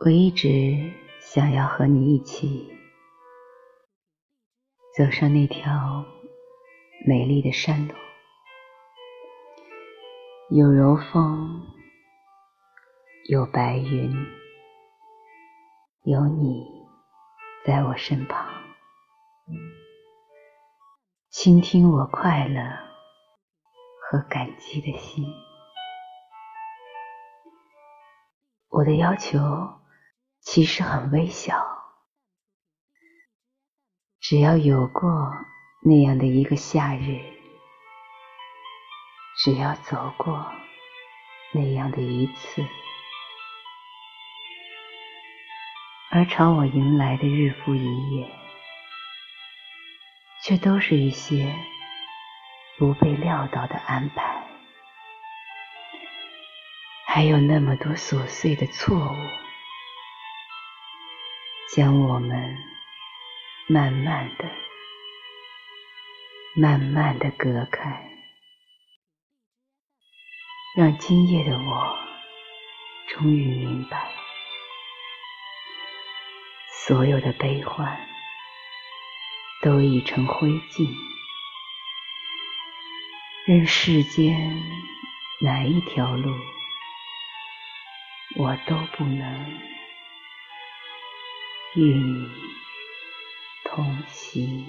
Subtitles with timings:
[0.00, 2.76] 我一直想要和你一起
[4.98, 6.04] 走上那条
[7.06, 7.94] 美丽的山路，
[10.50, 11.62] 有柔风，
[13.30, 14.12] 有白云，
[16.02, 16.66] 有你
[17.64, 18.46] 在我身旁，
[21.30, 22.60] 倾听我快乐
[24.02, 25.24] 和感激的心。
[28.68, 29.38] 我的要求。
[30.54, 31.66] 其实很微小，
[34.20, 35.34] 只要有过
[35.82, 37.18] 那样的一个夏日，
[39.42, 40.46] 只要走过
[41.54, 42.64] 那样的一次，
[46.12, 48.30] 而朝我迎来的日复一夜，
[50.44, 51.52] 却都是一些
[52.78, 54.46] 不被料到的安排，
[57.08, 59.43] 还有那么多琐碎的错误。
[61.74, 62.56] 将我们
[63.66, 64.48] 慢慢的、
[66.54, 68.12] 慢慢的隔开，
[70.76, 71.98] 让今夜的我
[73.08, 74.08] 终于明白，
[76.70, 78.06] 所有的悲欢
[79.60, 80.88] 都已成灰烬，
[83.46, 84.62] 任世间
[85.40, 86.32] 哪一条路，
[88.36, 89.73] 我都不能。
[91.74, 92.28] 与你
[93.64, 94.64] 同行。